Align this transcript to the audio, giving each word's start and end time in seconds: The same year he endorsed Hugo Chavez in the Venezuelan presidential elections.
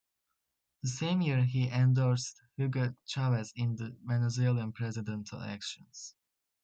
The 0.81 0.89
same 0.89 1.21
year 1.21 1.43
he 1.43 1.69
endorsed 1.69 2.41
Hugo 2.57 2.95
Chavez 3.05 3.53
in 3.55 3.75
the 3.75 3.95
Venezuelan 4.03 4.71
presidential 4.71 5.39
elections. 5.43 6.15